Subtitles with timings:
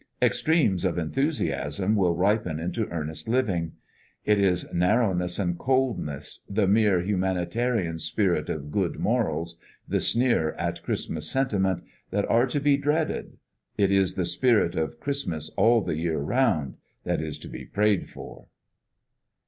[0.19, 3.73] Extremes of enthusiasm will ripen into earnest living.
[4.25, 10.81] It is narrowness and coldness, the mere humanitarian spirit of good morals, the sneer at
[10.81, 13.37] Christmas sentiment, that are to be dreaded.
[13.77, 18.09] It is the spirit of "Christmas all the year round" that is to be prayed
[18.09, 18.47] for.